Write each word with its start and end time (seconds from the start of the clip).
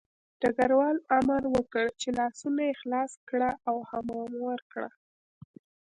ډګروال 0.41 0.97
امر 1.17 1.43
وکړ 1.55 1.85
چې 2.01 2.09
لاسونه 2.19 2.61
یې 2.69 2.73
خلاص 2.81 3.11
کړه 3.29 3.49
او 3.69 3.75
حمام 3.89 4.31
ورکړه 4.49 4.87